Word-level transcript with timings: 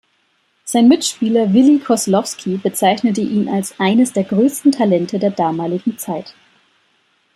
Sein 0.63 0.87
Mitspieler 0.87 1.53
Willi 1.53 1.77
Koslowski 1.77 2.57
bezeichnete 2.57 3.21
ihn 3.21 3.47
als 3.47 3.79
„eines 3.79 4.11
der 4.13 4.23
größten 4.23 4.71
Talente 4.71 5.19
der 5.19 5.29
damaligen 5.29 5.99
Zeit“. 5.99 6.33